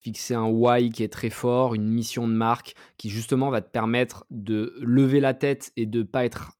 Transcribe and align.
fixer 0.00 0.34
un 0.34 0.46
why 0.46 0.90
qui 0.90 1.02
est 1.02 1.12
très 1.12 1.30
fort, 1.30 1.74
une 1.74 1.88
mission 1.88 2.26
de 2.26 2.32
marque 2.32 2.74
qui 2.96 3.10
justement 3.10 3.50
va 3.50 3.60
te 3.60 3.70
permettre 3.70 4.26
de 4.30 4.74
lever 4.80 5.20
la 5.20 5.34
tête 5.34 5.72
et 5.76 5.86
de 5.86 6.02
pas 6.02 6.24
être 6.24 6.52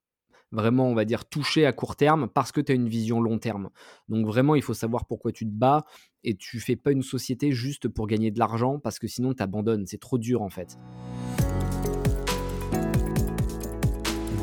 vraiment, 0.52 0.88
on 0.88 0.94
va 0.94 1.04
dire, 1.04 1.28
touché 1.28 1.66
à 1.66 1.72
court 1.72 1.96
terme 1.96 2.28
parce 2.28 2.52
que 2.52 2.60
tu 2.60 2.72
as 2.72 2.74
une 2.74 2.88
vision 2.88 3.20
long 3.20 3.38
terme. 3.38 3.70
Donc 4.08 4.26
vraiment, 4.26 4.54
il 4.54 4.62
faut 4.62 4.74
savoir 4.74 5.06
pourquoi 5.06 5.32
tu 5.32 5.44
te 5.44 5.52
bats 5.52 5.84
et 6.24 6.36
tu 6.36 6.60
fais 6.60 6.76
pas 6.76 6.92
une 6.92 7.02
société 7.02 7.52
juste 7.52 7.88
pour 7.88 8.06
gagner 8.06 8.30
de 8.30 8.38
l'argent 8.38 8.78
parce 8.78 8.98
que 8.98 9.06
sinon 9.06 9.32
tu 9.34 9.42
abandonnes. 9.42 9.86
C'est 9.86 10.00
trop 10.00 10.18
dur 10.18 10.42
en 10.42 10.50
fait. 10.50 10.78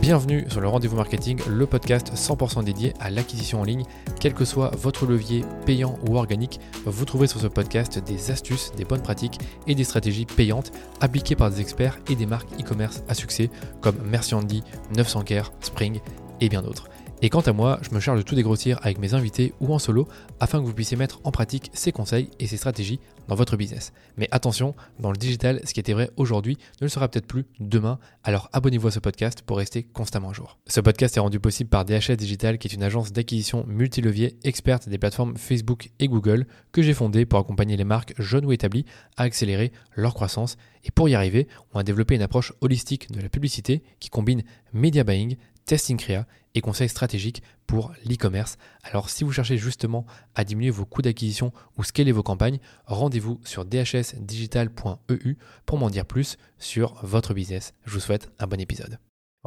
Bienvenue 0.08 0.46
sur 0.48 0.62
le 0.62 0.70
Rendez-vous 0.70 0.96
Marketing, 0.96 1.38
le 1.50 1.66
podcast 1.66 2.14
100% 2.16 2.64
dédié 2.64 2.94
à 3.02 3.10
l'acquisition 3.10 3.60
en 3.60 3.66
ligne. 3.66 3.84
Quel 4.22 4.34
que 4.34 4.46
soit 4.46 4.74
votre 4.78 5.06
levier 5.06 5.44
payant 5.66 6.00
ou 6.08 6.16
organique, 6.16 6.62
vous 6.86 7.04
trouverez 7.04 7.28
sur 7.28 7.42
ce 7.42 7.48
podcast 7.48 8.00
des 8.00 8.32
astuces, 8.32 8.72
des 8.78 8.86
bonnes 8.86 9.02
pratiques 9.02 9.38
et 9.68 9.76
des 9.76 9.84
stratégies 9.84 10.26
payantes 10.26 10.72
appliquées 11.02 11.36
par 11.36 11.50
des 11.50 11.60
experts 11.60 12.00
et 12.10 12.16
des 12.16 12.26
marques 12.26 12.48
e-commerce 12.58 13.04
à 13.10 13.16
succès 13.16 13.50
comme 13.82 13.98
Merci 14.06 14.34
Andy, 14.34 14.64
900care, 14.94 15.52
Spring 15.60 16.00
et 16.40 16.48
bien 16.48 16.62
d'autres. 16.62 16.88
Et 17.22 17.30
quant 17.30 17.42
à 17.42 17.52
moi, 17.52 17.78
je 17.82 17.94
me 17.94 18.00
charge 18.00 18.20
de 18.20 18.24
tout 18.24 18.36
dégrossir 18.36 18.80
avec 18.84 19.00
mes 19.00 19.14
invités 19.14 19.56
ou 19.60 19.74
en 19.74 19.80
solo 19.80 20.08
afin 20.40 20.62
que 20.62 20.66
vous 20.66 20.74
puissiez 20.74 20.96
mettre 20.96 21.20
en 21.26 21.32
pratique 21.32 21.70
ces 21.74 21.92
conseils 21.92 22.30
et 22.40 22.48
ces 22.48 22.56
stratégies 22.56 23.02
dans 23.28 23.36
votre 23.36 23.58
business. 23.58 23.94
Mais 24.18 24.28
attention, 24.32 24.76
dans 25.00 25.12
le 25.12 25.18
digital, 25.18 25.62
ce 25.64 25.74
qui 25.74 25.80
était 25.80 25.94
vrai 25.94 26.12
aujourd'hui 26.18 26.58
ne 26.82 26.86
le 26.86 26.90
sera 26.90 27.08
peut-être 27.08 27.28
plus 27.28 27.46
demain, 27.60 28.00
alors 28.24 28.50
abonnez-vous 28.54 28.88
à 28.88 28.92
ce 28.92 29.00
podcast 29.00 29.42
pour 29.42 29.58
rester 29.58 29.84
constamment 29.84 30.30
à 30.30 30.34
jour. 30.34 30.58
Ce 30.68 30.82
podcast 30.82 31.18
est 31.18 31.20
rendu 31.20 31.40
possible 31.40 31.70
par 31.70 31.86
DHS 31.86 32.16
Digital 32.18 32.58
qui 32.58 32.68
est 32.68 32.74
une 32.74 32.84
agence 32.84 33.12
d'acquisition 33.12 33.66
multilevier 33.68 34.38
experte 34.44 34.90
des 34.90 34.98
plateformes 34.98 35.38
Facebook 35.38 35.90
et 36.00 36.08
Google 36.08 36.48
que 36.72 36.82
j'ai 36.82 36.94
fondée 36.94 37.26
pour 37.26 37.40
accompagner 37.40 37.78
les 37.78 37.84
marques 37.84 38.14
jeunes 38.18 38.46
ou 38.46 38.52
établies 38.52 38.86
à 39.18 39.24
accélérer 39.24 39.72
leur 39.96 40.14
croissance. 40.14 40.58
Et 40.84 40.92
pour 40.92 41.10
y 41.10 41.16
arriver, 41.16 41.48
on 41.74 41.80
a 41.80 41.84
développé 41.84 42.16
une 42.16 42.22
approche 42.22 42.54
holistique 42.62 43.12
de 43.12 43.20
la 43.20 43.30
publicité 43.30 43.84
qui 44.00 44.10
combine 44.10 44.44
media 44.74 45.04
buying, 45.04 45.38
testing 45.68 45.98
créa 45.98 46.26
et 46.56 46.62
conseils 46.62 46.90
stratégiques 46.90 47.44
pour 47.68 47.92
l'e-commerce. 48.04 48.58
Alors 48.84 49.12
si 49.12 49.24
vous 49.24 49.32
cherchez 49.32 49.58
justement 49.58 50.08
à 50.34 50.44
diminuer 50.44 50.72
vos 50.72 50.86
coûts 50.86 51.04
d'acquisition 51.04 51.54
ou 51.78 51.84
scaler 51.84 52.12
vos 52.12 52.24
campagnes, 52.24 52.60
rendez-vous 52.86 53.40
sur 53.44 53.64
dhsdigital.eu 53.66 55.38
pour 55.68 55.78
m'en 55.78 55.92
dire 55.92 56.06
plus 56.06 56.38
sur 56.58 56.96
votre 57.04 57.36
business. 57.36 57.74
Je 57.86 57.92
vous 57.92 58.00
souhaite 58.00 58.32
un 58.40 58.48
bon 58.48 58.60
épisode. 58.60 58.98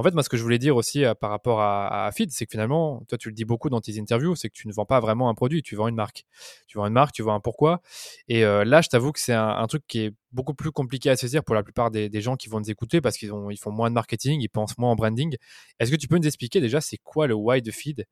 En 0.01 0.03
fait, 0.03 0.15
moi, 0.15 0.23
ce 0.23 0.31
que 0.31 0.39
je 0.39 0.43
voulais 0.43 0.59
dire 0.59 0.77
aussi 0.77 1.05
euh, 1.05 1.12
par 1.12 1.29
rapport 1.29 1.61
à, 1.61 2.11
Feed, 2.17 2.31
c'est 2.33 2.47
que 2.47 2.53
finalement, 2.53 3.03
toi, 3.06 3.19
tu 3.19 3.29
le 3.29 3.34
dis 3.34 3.45
beaucoup 3.45 3.69
dans 3.69 3.83
tes 3.83 4.01
interviews, 4.01 4.34
c'est 4.34 4.48
que 4.48 4.55
tu 4.55 4.67
ne 4.67 4.73
vends 4.73 4.87
pas 4.87 4.98
vraiment 4.98 5.29
un 5.29 5.34
produit, 5.34 5.61
tu 5.61 5.77
vends 5.77 5.89
une 5.89 5.95
marque. 5.95 6.25
Tu 6.67 6.79
vends 6.79 6.87
une 6.87 6.95
marque, 6.95 7.12
tu 7.12 7.20
vends 7.23 7.34
un 7.34 7.41
pourquoi. 7.41 7.83
Et 8.27 8.43
euh, 8.43 8.65
là, 8.65 8.81
je 8.81 8.89
t'avoue 8.89 9.12
que 9.12 9.21
c'est 9.21 9.34
un, 9.34 9.67
truc 9.67 9.83
qui 9.87 10.01
est 10.01 10.15
beaucoup 10.33 10.55
plus 10.55 10.73
compliqué 10.73 11.11
à 11.11 11.17
saisir 11.17 11.45
pour 11.45 11.55
la 11.55 11.62
plupart 11.62 11.91
des, 11.91 12.21
gens 12.23 12.37
qui 12.37 12.48
vont 12.48 12.61
nous 12.61 12.71
écouter 12.71 13.03
parce 13.03 13.19
qu'ils 13.19 13.31
ils 13.51 13.59
font 13.59 13.73
moins 13.73 13.91
de 13.91 13.95
marketing, 13.95 14.41
ils 14.41 14.48
pensent 14.48 14.78
moins 14.78 14.91
en 14.91 14.97
branding. 14.97 15.37
Est-ce 15.78 15.91
que 15.91 15.97
tu 15.97 16.09
peux 16.09 16.17
nous 16.17 16.27
expliquer 16.27 16.62
déjà 16.62 16.81
c'est 16.81 16.97
quoi 16.97 17.27
le 17.27 17.34
why 17.34 17.61
de 17.61 17.71
Feed? 17.71 18.06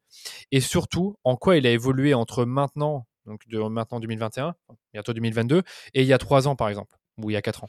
Et 0.53 0.61
surtout 0.61 1.17
en 1.25 1.37
quoi 1.37 1.57
il 1.57 1.67
a 1.67 1.71
évolué 1.71 2.13
entre 2.13 2.45
maintenant, 2.45 3.07
donc 3.25 3.49
de 3.49 3.59
maintenant 3.61 3.99
2021, 3.99 4.55
bientôt 4.93 5.15
2022, 5.15 5.63
et 5.95 6.03
il 6.03 6.07
y 6.07 6.13
a 6.13 6.19
trois 6.19 6.49
ans 6.49 6.55
par 6.55 6.69
exemple, 6.69 6.99
ou 7.17 7.31
il 7.31 7.33
y 7.33 7.37
a 7.37 7.41
quatre 7.41 7.65
ans? 7.65 7.69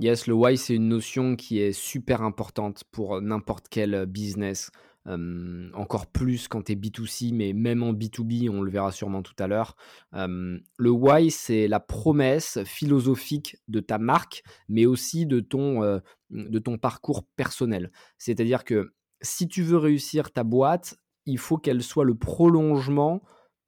Yes, 0.00 0.28
le 0.28 0.34
why, 0.34 0.56
c'est 0.56 0.76
une 0.76 0.88
notion 0.88 1.34
qui 1.34 1.58
est 1.58 1.72
super 1.72 2.22
importante 2.22 2.84
pour 2.92 3.20
n'importe 3.20 3.66
quel 3.68 4.06
business. 4.06 4.70
encore 5.04 6.06
plus 6.06 6.46
quand 6.46 6.62
tu 6.62 6.72
es 6.72 6.74
B2C, 6.76 7.34
mais 7.34 7.52
même 7.52 7.82
en 7.82 7.92
B2B, 7.92 8.48
on 8.48 8.62
le 8.62 8.70
verra 8.70 8.92
sûrement 8.92 9.22
tout 9.22 9.34
à 9.40 9.48
l'heure. 9.48 9.74
le 10.12 10.90
why, 10.90 11.32
c'est 11.32 11.66
la 11.66 11.80
promesse 11.80 12.60
philosophique 12.64 13.56
de 13.66 13.80
ta 13.80 13.98
marque, 13.98 14.44
mais 14.68 14.86
aussi 14.86 15.26
de 15.26 15.40
ton, 15.40 16.00
de 16.30 16.58
ton 16.60 16.78
parcours 16.78 17.24
personnel. 17.34 17.90
C'est-à-dire 18.18 18.62
que 18.62 18.92
si 19.20 19.48
tu 19.48 19.62
veux 19.62 19.78
réussir 19.78 20.30
ta 20.30 20.44
boîte, 20.44 20.96
il 21.26 21.38
faut 21.38 21.58
qu'elle 21.58 21.82
soit 21.82 22.04
le 22.04 22.14
prolongement 22.14 23.20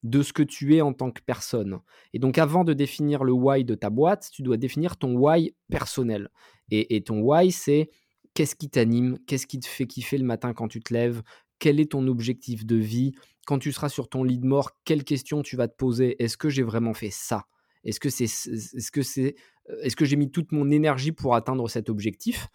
de 0.03 0.23
ce 0.23 0.33
que 0.33 0.43
tu 0.43 0.77
es 0.77 0.81
en 0.81 0.93
tant 0.93 1.11
que 1.11 1.21
personne. 1.21 1.81
Et 2.13 2.19
donc 2.19 2.39
avant 2.39 2.65
de 2.65 2.73
définir 2.73 3.25
le 3.25 3.33
why 3.33 3.65
de 3.65 3.75
ta 3.75 3.91
boîte, 3.91 4.31
tu 4.33 4.43
dois 4.43 4.57
définir 4.57 4.97
ton 4.97 5.15
why 5.15 5.55
personnel. 5.71 6.31
Et, 6.71 7.03
ton 7.03 7.21
why, 7.21 7.51
c'est 7.51 7.91
qu'est-ce 8.33 8.55
qui 8.55 8.71
t'anime, 8.71 9.19
qu'est-ce 9.27 9.49
qui 9.49 9.59
te 9.59 9.67
fait 9.67 9.87
kiffer 9.87 10.19
le 10.19 10.25
matin 10.25 10.55
quand 10.55 10.69
tu 10.69 10.81
te 10.81 10.95
lèves, 10.95 11.23
quel 11.59 11.81
est 11.81 11.91
ton 11.91 12.07
objectif 12.07 12.65
de 12.65 12.77
vie, 12.77 13.13
quand 13.45 13.59
tu 13.59 13.73
seras 13.73 13.89
sur 13.89 14.09
ton 14.09 14.23
lit 14.23 14.39
de 14.39 14.47
mort, 14.47 14.71
quelles 14.85 15.03
questions 15.03 15.43
tu 15.43 15.57
vas 15.57 15.67
te 15.67 15.75
poser, 15.75 16.23
est-ce 16.23 16.37
que 16.37 16.49
j'ai 16.49 16.63
vraiment 16.63 16.95
fait 16.95 17.11
ça? 17.11 17.47
Est-ce 17.83 17.99
que 17.99 18.09
c'est 18.09 18.25
est-ce 18.25 18.93
que 18.93 19.03
c'est 19.03 19.35
est-ce 19.83 19.97
que 19.97 20.05
j'ai 20.05 20.17
mis 20.17 20.31
toute 20.31 20.53
mon 20.53 20.71
énergie 20.71 21.13
pour 21.13 21.35
atteindre 21.35 21.69
cet 21.69 21.91
objectif? 21.91 22.49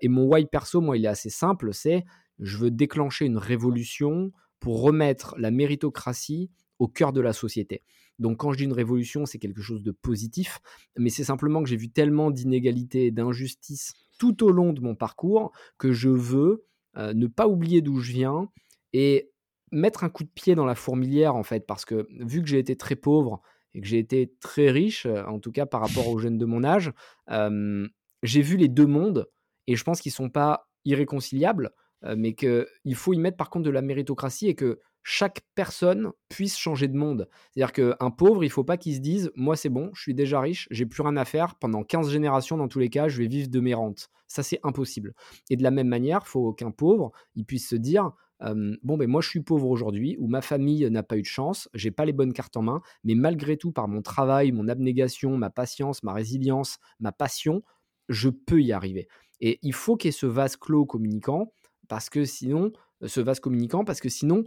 Et 0.00 0.08
mon 0.08 0.24
why 0.24 0.46
perso, 0.46 0.80
moi, 0.80 0.96
il 0.96 1.04
est 1.04 1.08
assez 1.08 1.30
simple, 1.30 1.72
c'est 1.72 2.04
je 2.38 2.58
veux 2.58 2.70
déclencher 2.70 3.24
une 3.24 3.38
révolution 3.38 4.32
pour 4.60 4.82
remettre 4.82 5.34
la 5.38 5.50
méritocratie 5.50 6.50
au 6.78 6.88
cœur 6.88 7.12
de 7.12 7.20
la 7.20 7.32
société. 7.32 7.82
Donc 8.18 8.38
quand 8.38 8.52
je 8.52 8.58
dis 8.58 8.64
une 8.64 8.72
révolution, 8.72 9.26
c'est 9.26 9.38
quelque 9.38 9.60
chose 9.60 9.82
de 9.82 9.92
positif, 9.92 10.58
mais 10.96 11.10
c'est 11.10 11.24
simplement 11.24 11.62
que 11.62 11.68
j'ai 11.68 11.76
vu 11.76 11.90
tellement 11.90 12.30
d'inégalités 12.30 13.06
et 13.06 13.10
d'injustices 13.10 13.92
tout 14.18 14.44
au 14.44 14.50
long 14.50 14.72
de 14.72 14.80
mon 14.80 14.94
parcours 14.94 15.52
que 15.78 15.92
je 15.92 16.08
veux 16.08 16.64
euh, 16.96 17.12
ne 17.12 17.26
pas 17.26 17.46
oublier 17.46 17.82
d'où 17.82 17.98
je 17.98 18.12
viens 18.12 18.48
et 18.92 19.30
mettre 19.72 20.04
un 20.04 20.08
coup 20.08 20.24
de 20.24 20.30
pied 20.30 20.54
dans 20.54 20.64
la 20.64 20.74
fourmilière 20.74 21.36
en 21.36 21.42
fait, 21.42 21.66
parce 21.66 21.84
que 21.84 22.06
vu 22.20 22.40
que 22.42 22.48
j'ai 22.48 22.58
été 22.58 22.76
très 22.76 22.96
pauvre 22.96 23.42
et 23.74 23.80
que 23.82 23.86
j'ai 23.86 23.98
été 23.98 24.32
très 24.40 24.70
riche, 24.70 25.04
euh, 25.04 25.24
en 25.26 25.38
tout 25.38 25.52
cas 25.52 25.66
par 25.66 25.80
rapport 25.82 26.08
aux 26.08 26.18
jeunes 26.18 26.38
de 26.38 26.46
mon 26.46 26.64
âge, 26.64 26.92
euh, 27.30 27.86
j'ai 28.22 28.40
vu 28.40 28.56
les 28.56 28.68
deux 28.68 28.86
mondes 28.86 29.28
et 29.66 29.76
je 29.76 29.84
pense 29.84 30.00
qu'ils 30.00 30.10
ne 30.10 30.16
sont 30.16 30.30
pas 30.30 30.68
irréconciliables, 30.84 31.72
mais 32.16 32.34
qu'il 32.34 32.94
faut 32.94 33.14
y 33.14 33.18
mettre 33.18 33.36
par 33.36 33.50
contre 33.50 33.64
de 33.64 33.70
la 33.70 33.82
méritocratie 33.82 34.46
et 34.46 34.54
que 34.54 34.78
chaque 35.08 35.42
personne 35.54 36.10
puisse 36.28 36.58
changer 36.58 36.88
de 36.88 36.96
monde. 36.96 37.28
C'est-à-dire 37.54 37.72
qu'un 37.72 38.10
pauvre, 38.10 38.42
il 38.42 38.48
ne 38.48 38.52
faut 38.52 38.64
pas 38.64 38.76
qu'il 38.76 38.92
se 38.92 38.98
dise 38.98 39.30
Moi, 39.36 39.54
c'est 39.54 39.68
bon, 39.68 39.92
je 39.94 40.02
suis 40.02 40.14
déjà 40.14 40.40
riche, 40.40 40.66
j'ai 40.72 40.84
plus 40.84 41.00
rien 41.02 41.16
à 41.16 41.24
faire. 41.24 41.54
Pendant 41.54 41.84
15 41.84 42.10
générations, 42.10 42.56
dans 42.56 42.66
tous 42.66 42.80
les 42.80 42.90
cas, 42.90 43.06
je 43.06 43.18
vais 43.18 43.28
vivre 43.28 43.48
de 43.48 43.60
mes 43.60 43.72
rentes. 43.72 44.08
Ça, 44.26 44.42
c'est 44.42 44.58
impossible. 44.64 45.14
Et 45.48 45.54
de 45.54 45.62
la 45.62 45.70
même 45.70 45.86
manière, 45.86 46.22
il 46.24 46.28
faut 46.28 46.52
qu'un 46.52 46.72
pauvre, 46.72 47.12
il 47.36 47.44
puisse 47.44 47.68
se 47.68 47.76
dire 47.76 48.10
Bon, 48.40 48.96
ben 48.98 49.08
moi, 49.08 49.20
je 49.20 49.28
suis 49.28 49.42
pauvre 49.42 49.68
aujourd'hui, 49.68 50.16
ou 50.18 50.26
ma 50.26 50.42
famille 50.42 50.90
n'a 50.90 51.04
pas 51.04 51.16
eu 51.16 51.22
de 51.22 51.26
chance, 51.26 51.68
j'ai 51.72 51.92
pas 51.92 52.04
les 52.04 52.12
bonnes 52.12 52.32
cartes 52.32 52.56
en 52.56 52.62
main, 52.62 52.82
mais 53.04 53.14
malgré 53.14 53.56
tout, 53.56 53.70
par 53.70 53.86
mon 53.86 54.02
travail, 54.02 54.50
mon 54.50 54.66
abnégation, 54.66 55.38
ma 55.38 55.50
patience, 55.50 56.02
ma 56.02 56.14
résilience, 56.14 56.78
ma 56.98 57.12
passion, 57.12 57.62
je 58.08 58.28
peux 58.28 58.60
y 58.60 58.72
arriver. 58.72 59.06
Et 59.40 59.60
il 59.62 59.72
faut 59.72 59.96
qu'il 59.96 60.08
y 60.08 60.10
ait 60.10 60.12
ce 60.12 60.26
vase 60.26 60.56
clos 60.56 60.84
communicant, 60.84 61.52
parce 61.86 62.10
que 62.10 62.24
sinon, 62.24 62.72
ce 63.06 63.20
vase 63.20 63.38
communicant, 63.38 63.84
parce 63.84 64.00
que 64.00 64.08
sinon, 64.08 64.42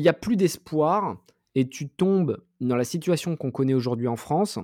il 0.00 0.02
n'y 0.02 0.08
a 0.08 0.14
plus 0.14 0.36
d'espoir 0.36 1.18
et 1.54 1.68
tu 1.68 1.90
tombes 1.90 2.42
dans 2.60 2.76
la 2.76 2.84
situation 2.84 3.36
qu'on 3.36 3.50
connaît 3.50 3.74
aujourd'hui 3.74 4.08
en 4.08 4.16
France, 4.16 4.58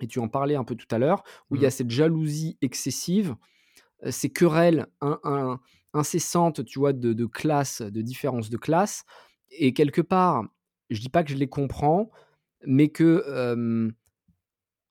et 0.00 0.06
tu 0.06 0.20
en 0.20 0.28
parlais 0.28 0.54
un 0.54 0.62
peu 0.62 0.76
tout 0.76 0.86
à 0.92 0.98
l'heure, 0.98 1.24
où 1.50 1.56
il 1.56 1.62
y 1.62 1.64
a 1.64 1.68
mmh. 1.68 1.72
cette 1.72 1.90
jalousie 1.90 2.56
excessive, 2.62 3.34
euh, 4.04 4.12
ces 4.12 4.30
querelles 4.30 4.86
incessantes, 5.92 6.64
tu 6.64 6.78
vois, 6.78 6.92
de, 6.92 7.12
de 7.12 7.26
classe, 7.26 7.82
de 7.82 8.02
différence 8.02 8.50
de 8.50 8.56
classe, 8.56 9.04
et 9.50 9.72
quelque 9.72 10.00
part, 10.00 10.44
je 10.90 11.00
dis 11.00 11.08
pas 11.08 11.24
que 11.24 11.30
je 11.30 11.36
les 11.36 11.48
comprends, 11.48 12.10
mais 12.64 12.88
que, 12.88 13.90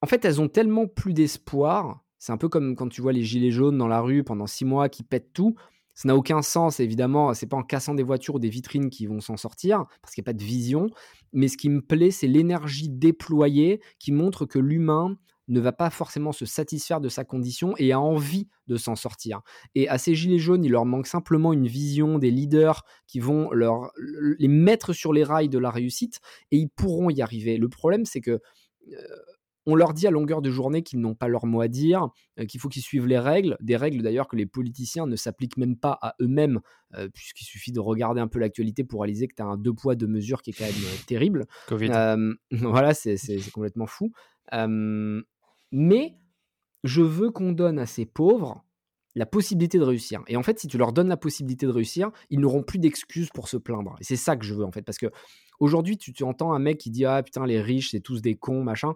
en 0.01 0.07
fait, 0.07 0.25
elles 0.25 0.41
ont 0.41 0.49
tellement 0.49 0.87
plus 0.87 1.13
d'espoir. 1.13 2.03
C'est 2.17 2.33
un 2.33 2.37
peu 2.37 2.49
comme 2.49 2.75
quand 2.75 2.89
tu 2.89 3.01
vois 3.01 3.13
les 3.13 3.23
gilets 3.23 3.51
jaunes 3.51 3.77
dans 3.77 3.87
la 3.87 4.01
rue 4.01 4.23
pendant 4.23 4.47
six 4.47 4.65
mois 4.65 4.89
qui 4.89 5.03
pètent 5.03 5.31
tout. 5.31 5.55
Ça 5.97 6.07
n'a 6.07 6.15
aucun 6.15 6.43
sens, 6.43 6.79
évidemment. 6.79 7.33
C'est 7.33 7.47
pas 7.47 7.57
en 7.57 7.63
cassant 7.63 7.95
des 7.95 8.03
voitures 8.03 8.35
ou 8.35 8.39
des 8.39 8.49
vitrines 8.49 8.91
qui 8.91 9.07
vont 9.07 9.19
s'en 9.19 9.35
sortir, 9.35 9.85
parce 10.03 10.13
qu'il 10.13 10.21
n'y 10.21 10.25
a 10.25 10.31
pas 10.31 10.37
de 10.37 10.43
vision. 10.43 10.91
Mais 11.33 11.47
ce 11.47 11.57
qui 11.57 11.69
me 11.69 11.81
plaît, 11.81 12.11
c'est 12.11 12.27
l'énergie 12.27 12.87
déployée 12.87 13.81
qui 13.97 14.11
montre 14.11 14.45
que 14.45 14.59
l'humain 14.59 15.17
ne 15.47 15.59
va 15.59 15.71
pas 15.71 15.89
forcément 15.89 16.33
se 16.33 16.45
satisfaire 16.45 17.01
de 17.01 17.09
sa 17.09 17.23
condition 17.23 17.73
et 17.77 17.93
a 17.93 17.99
envie 17.99 18.47
de 18.67 18.77
s'en 18.77 18.95
sortir. 18.95 19.41
Et 19.73 19.89
à 19.89 19.97
ces 19.97 20.13
gilets 20.13 20.37
jaunes, 20.37 20.63
il 20.63 20.71
leur 20.71 20.85
manque 20.85 21.07
simplement 21.07 21.51
une 21.51 21.65
vision 21.65 22.19
des 22.19 22.29
leaders 22.29 22.83
qui 23.07 23.19
vont 23.19 23.49
les 24.37 24.47
mettre 24.47 24.93
sur 24.93 25.13
les 25.13 25.23
rails 25.23 25.49
de 25.49 25.57
la 25.57 25.71
réussite 25.71 26.19
et 26.51 26.57
ils 26.57 26.69
pourront 26.69 27.09
y 27.09 27.23
arriver. 27.23 27.57
Le 27.57 27.69
problème, 27.69 28.05
c'est 28.05 28.21
que 28.21 28.31
euh, 28.31 29.01
on 29.67 29.75
leur 29.75 29.93
dit 29.93 30.07
à 30.07 30.11
longueur 30.11 30.41
de 30.41 30.49
journée 30.49 30.81
qu'ils 30.81 31.01
n'ont 31.01 31.13
pas 31.13 31.27
leur 31.27 31.45
mot 31.45 31.59
à 31.59 31.67
dire, 31.67 32.07
euh, 32.39 32.45
qu'il 32.45 32.59
faut 32.59 32.69
qu'ils 32.69 32.81
suivent 32.81 33.05
les 33.05 33.19
règles, 33.19 33.57
des 33.59 33.75
règles 33.75 34.01
d'ailleurs 34.01 34.29
que 34.29 34.37
les 34.37 34.45
politiciens 34.45 35.05
ne 35.05 35.17
s'appliquent 35.17 35.57
même 35.57 35.75
pas 35.75 35.99
à 36.01 36.15
eux-mêmes, 36.21 36.61
euh, 36.95 37.09
puisqu'il 37.13 37.43
suffit 37.43 37.73
de 37.73 37.81
regarder 37.81 38.21
un 38.21 38.29
peu 38.29 38.39
l'actualité 38.39 38.85
pour 38.85 39.01
réaliser 39.01 39.27
que 39.27 39.35
tu 39.35 39.43
as 39.43 39.45
un 39.45 39.57
deux 39.57 39.73
poids, 39.73 39.95
deux 39.95 40.07
mesures 40.07 40.41
qui 40.41 40.51
est 40.51 40.53
quand 40.53 40.65
même 40.65 40.73
euh, 40.73 41.03
terrible. 41.05 41.45
voilà, 42.51 42.93
c'est 42.93 43.17
complètement 43.51 43.87
fou. 43.87 44.11
mais 45.71 46.17
je 46.85 47.01
veux 47.01 47.29
qu'on 47.29 47.51
donne 47.51 47.77
à 47.77 47.85
ces 47.85 48.05
pauvres 48.05 48.63
la 49.15 49.25
possibilité 49.25 49.79
de 49.79 49.83
réussir. 49.83 50.21
Et 50.27 50.37
en 50.37 50.43
fait, 50.43 50.59
si 50.59 50.67
tu 50.67 50.77
leur 50.77 50.93
donnes 50.93 51.09
la 51.09 51.17
possibilité 51.17 51.65
de 51.65 51.71
réussir, 51.71 52.11
ils 52.29 52.39
n'auront 52.39 52.61
plus 52.63 52.77
d'excuses 52.79 53.31
pour 53.31 53.49
se 53.49 53.57
plaindre. 53.57 53.97
Et 53.99 54.03
c'est 54.05 54.15
ça 54.15 54.37
que 54.37 54.45
je 54.45 54.53
veux 54.53 54.63
en 54.63 54.71
fait, 54.71 54.83
parce 54.83 54.99
que 54.99 55.07
aujourd'hui, 55.59 55.97
tu, 55.97 56.13
tu 56.13 56.23
entends 56.23 56.53
un 56.53 56.59
mec 56.59 56.77
qui 56.77 56.91
dit 56.91 57.03
ah 57.03 57.21
putain 57.21 57.45
les 57.45 57.59
riches 57.59 57.91
c'est 57.91 57.99
tous 57.99 58.21
des 58.21 58.35
cons 58.35 58.63
machin 58.63 58.93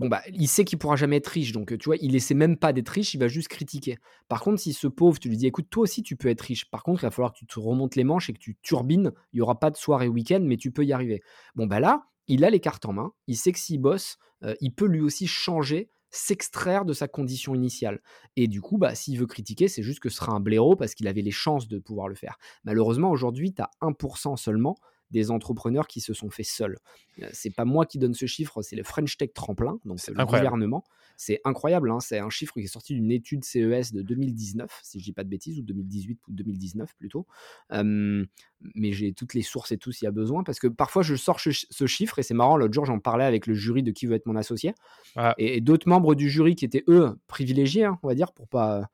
bon, 0.00 0.08
bah, 0.08 0.22
il 0.32 0.48
sait 0.48 0.64
qu'il 0.64 0.78
pourra 0.78 0.96
jamais 0.96 1.16
être 1.16 1.28
riche. 1.28 1.52
Donc, 1.52 1.76
tu 1.78 1.84
vois, 1.84 1.96
il 2.00 2.16
essaie 2.16 2.34
même 2.34 2.56
pas 2.56 2.72
d'être 2.72 2.88
riche, 2.88 3.12
il 3.12 3.20
va 3.20 3.28
juste 3.28 3.48
critiquer. 3.48 3.98
Par 4.28 4.40
contre, 4.40 4.58
si 4.60 4.72
ce 4.72 4.88
pauvre, 4.88 5.20
tu 5.20 5.28
lui 5.28 5.36
dis, 5.36 5.46
écoute, 5.46 5.66
toi 5.68 5.82
aussi, 5.82 6.02
tu 6.02 6.16
peux 6.16 6.28
être 6.28 6.40
riche. 6.40 6.68
Par 6.70 6.82
contre, 6.82 7.02
il 7.02 7.06
va 7.06 7.10
falloir 7.10 7.32
que 7.32 7.38
tu 7.38 7.46
te 7.46 7.60
remontes 7.60 7.96
les 7.96 8.04
manches 8.04 8.30
et 8.30 8.32
que 8.32 8.38
tu 8.38 8.56
turbines. 8.62 9.12
Il 9.34 9.38
y 9.38 9.40
aura 9.42 9.60
pas 9.60 9.70
de 9.70 9.76
soirée 9.76 10.08
week-end, 10.08 10.40
mais 10.42 10.56
tu 10.56 10.72
peux 10.72 10.84
y 10.86 10.92
arriver. 10.94 11.22
Bon, 11.54 11.66
bah 11.66 11.80
là, 11.80 12.06
il 12.28 12.44
a 12.44 12.50
les 12.50 12.60
cartes 12.60 12.86
en 12.86 12.94
main. 12.94 13.12
Il 13.26 13.36
sait 13.36 13.52
que 13.52 13.58
s'il 13.58 13.78
bosse, 13.78 14.16
euh, 14.42 14.54
il 14.62 14.74
peut 14.74 14.86
lui 14.86 15.02
aussi 15.02 15.26
changer 15.26 15.90
s'extraire 16.08 16.84
de 16.84 16.94
sa 16.94 17.06
condition 17.06 17.54
initiale. 17.54 18.00
Et 18.36 18.48
du 18.48 18.62
coup, 18.62 18.78
bah, 18.78 18.94
s'il 18.94 19.18
veut 19.18 19.26
critiquer, 19.26 19.68
c'est 19.68 19.82
juste 19.82 20.00
que 20.00 20.08
ce 20.08 20.16
sera 20.16 20.32
un 20.32 20.40
blaireau 20.40 20.76
parce 20.76 20.94
qu'il 20.94 21.08
avait 21.08 21.22
les 21.22 21.30
chances 21.30 21.68
de 21.68 21.78
pouvoir 21.78 22.08
le 22.08 22.14
faire. 22.14 22.38
Malheureusement, 22.64 23.10
aujourd'hui, 23.10 23.52
tu 23.52 23.62
as 23.62 23.70
1% 23.82 24.36
seulement 24.36 24.76
des 25.10 25.30
entrepreneurs 25.30 25.86
qui 25.86 26.00
se 26.00 26.14
sont 26.14 26.30
faits 26.30 26.46
seuls. 26.46 26.78
Euh, 27.22 27.28
c'est 27.32 27.54
pas 27.54 27.64
moi 27.64 27.86
qui 27.86 27.98
donne 27.98 28.14
ce 28.14 28.26
chiffre, 28.26 28.62
c'est 28.62 28.76
le 28.76 28.84
French 28.84 29.16
Tech 29.16 29.30
Tremplin, 29.34 29.78
donc 29.84 30.00
c'est 30.00 30.12
le 30.12 30.24
gouvernement. 30.24 30.84
C'est 31.16 31.40
incroyable, 31.44 31.90
hein, 31.90 32.00
c'est 32.00 32.18
un 32.18 32.30
chiffre 32.30 32.54
qui 32.54 32.60
est 32.60 32.66
sorti 32.66 32.94
d'une 32.94 33.10
étude 33.10 33.44
CES 33.44 33.92
de 33.92 34.00
2019, 34.02 34.80
si 34.82 35.00
je 35.00 35.04
dis 35.04 35.12
pas 35.12 35.24
de 35.24 35.28
bêtises, 35.28 35.58
ou 35.58 35.62
2018 35.62 36.18
ou 36.28 36.32
2019 36.32 36.94
plutôt. 36.96 37.26
mais 37.70 38.92
j'ai 38.92 39.12
toutes 39.12 39.34
les 39.34 39.42
sources 39.42 39.72
et 39.72 39.78
tout 39.78 39.92
s'il 39.92 40.06
y 40.06 40.08
a 40.08 40.12
besoin, 40.12 40.44
parce 40.44 40.58
que 40.58 40.66
parfois 40.66 41.02
je 41.02 41.14
sors 41.16 41.40
ce 41.40 41.86
chiffre, 41.86 42.18
et 42.18 42.22
c'est 42.22 42.34
marrant, 42.34 42.56
l'autre 42.56 42.72
jour 42.72 42.86
j'en 42.86 42.98
parlais 43.00 43.24
avec 43.24 43.46
le 43.46 43.54
jury 43.54 43.82
de 43.82 43.90
qui 43.90 44.06
veut 44.06 44.14
être 44.14 44.26
mon 44.26 44.36
associé, 44.36 44.74
ah. 45.16 45.34
et, 45.38 45.60
d'autres 45.60 45.88
membres 45.88 46.14
du 46.14 46.30
jury 46.30 46.54
qui 46.54 46.64
étaient 46.64 46.84
eux 46.88 47.18
privilégiés, 47.26 47.84
hein, 47.84 47.98
on 48.02 48.08
va 48.08 48.14
dire, 48.14 48.32
pour 48.32 48.48
pas 48.48 48.88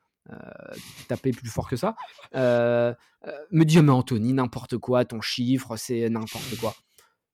taper 1.09 1.31
plus 1.31 1.49
fort 1.49 1.69
que 1.69 1.77
ça, 1.77 1.95
euh, 2.35 2.93
euh, 3.27 3.33
me 3.51 3.65
dit 3.65 3.81
mais 3.81 3.93
Anthony, 3.93 4.33
n'importe 4.33 4.79
quoi, 4.79 5.05
ton 5.05 5.21
chiffre, 5.21 5.77
c'est 5.77 6.09
n'importe 6.09 6.57
quoi. 6.61 6.75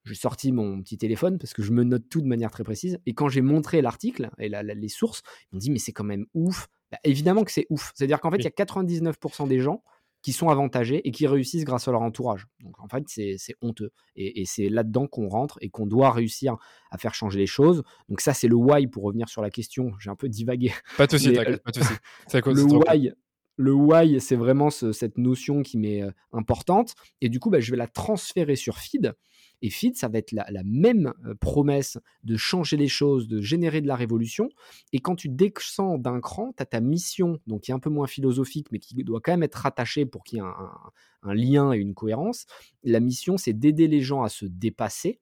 J'ai 0.05 0.15
sorti 0.15 0.51
mon 0.51 0.83
petit 0.83 0.99
téléphone 0.99 1.39
parce 1.39 1.55
que 1.55 1.63
je 1.63 1.73
me 1.73 1.85
note 1.85 2.09
tout 2.11 2.21
de 2.21 2.27
manière 2.27 2.51
très 2.51 2.65
précise. 2.65 2.99
Et 3.07 3.15
quand 3.15 3.29
j'ai 3.29 3.41
montré 3.41 3.83
l'article 3.83 4.31
et 4.39 4.49
les 4.49 4.89
sources, 4.89 5.23
ils 5.45 5.55
m'ont 5.55 5.59
dit 5.59 5.71
mais 5.71 5.79
c'est 5.79 5.93
quand 5.93 6.05
même 6.05 6.27
ouf. 6.35 6.69
Bah, 6.91 6.99
évidemment 7.05 7.45
que 7.45 7.53
c'est 7.53 7.67
ouf. 7.71 7.93
C'est-à-dire 7.95 8.21
qu'en 8.21 8.31
fait, 8.31 8.39
il 8.39 8.45
y 8.45 8.49
a 8.49 8.51
99% 8.51 9.47
des 9.47 9.61
gens 9.61 9.83
qui 10.23 10.33
sont 10.33 10.49
avantagés 10.49 11.07
et 11.07 11.11
qui 11.11 11.27
réussissent 11.27 11.65
grâce 11.65 11.89
à 11.89 11.93
leur 11.93 12.03
entourage. 12.03 12.47
Donc 12.61 12.81
en 12.81 12.89
fait, 12.89 13.05
c'est 13.07 13.55
honteux. 13.61 13.91
Et, 14.17 14.45
c'est 14.47 14.69
là-dedans 14.69 15.07
qu'on 15.07 15.29
rentre 15.29 15.59
et 15.61 15.69
qu'on 15.69 15.87
doit 15.87 16.11
réussir 16.11 16.57
à 16.91 16.99
faire 16.99 17.15
changer 17.15 17.39
les 17.39 17.47
choses. 17.47 17.83
Donc 18.09 18.21
ça, 18.21 18.33
c'est 18.33 18.49
le 18.49 18.55
why 18.55 18.87
pour 18.87 19.03
revenir 19.03 19.29
sur 19.29 19.43
la 19.43 19.51
question. 19.51 19.93
J'ai 19.99 20.11
un 20.11 20.17
peu 20.17 20.29
divagué. 20.29 20.73
Pas 20.97 21.07
de 21.07 21.13
souci, 21.13 21.33
pas 21.33 21.45
de 21.45 21.61
souci. 21.75 21.95
le 22.47 22.63
why, 22.63 23.13
le 23.57 23.73
why, 23.73 24.21
c'est 24.21 24.37
vraiment 24.37 24.71
cette 24.71 25.19
notion 25.19 25.63
qui 25.63 25.77
m'est 25.79 26.03
euh, 26.03 26.11
importante. 26.33 26.95
Et 27.21 27.29
du 27.29 27.41
coup, 27.41 27.51
bah, 27.51 27.61
je 27.61 27.71
vais 27.71 27.77
la 27.77 27.89
transférer 27.89 28.57
sur 28.57 28.79
Feed. 28.79 29.15
Et 29.63 29.71
Feed, 29.71 29.97
ça 29.97 30.09
va 30.09 30.19
être 30.19 30.33
la, 30.33 30.45
même 30.65 31.15
euh, 31.25 31.35
promesse 31.37 31.97
de 32.25 32.37
changer 32.37 32.77
les 32.77 32.89
choses, 32.89 33.29
de 33.29 33.41
générer 33.41 33.81
de 33.81 33.87
la 33.87 33.95
révolution. 33.95 34.49
Et 34.93 34.99
quand 34.99 35.15
tu 35.15 35.29
descends 35.29 35.99
d'un 35.99 36.21
cran, 36.21 36.53
tu 36.57 36.63
as 36.63 36.67
ta 36.67 36.81
mission, 36.81 37.39
donc 37.47 37.63
qui 37.63 37.71
est 37.71 37.75
un 37.75 37.79
peu 37.79 37.91
moins 37.91 38.09
philosophique, 38.09 38.67
mais 38.73 38.81
qui 38.81 38.95
doit 39.05 39.21
quand 39.21 39.33
même 39.33 39.45
être 39.45 39.55
rattachée 39.55 40.05
pour 40.05 40.25
qu'il 40.25 40.39
y 40.39 40.41
ait 40.41 40.45
un, 40.45 41.35
lien 41.35 41.73
et 41.73 41.79
une 41.79 41.95
cohérence. 41.95 42.47
La 42.83 42.99
mission, 42.99 43.37
c'est 43.37 43.53
d'aider 43.53 43.87
les 43.87 44.01
gens 44.01 44.23
à 44.23 44.29
se 44.29 44.45
dépasser 44.45 45.21